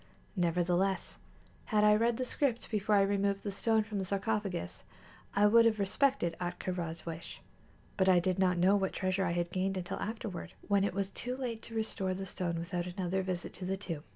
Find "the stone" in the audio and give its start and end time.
3.43-3.83, 12.15-12.57